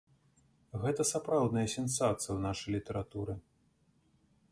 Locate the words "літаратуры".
2.77-3.37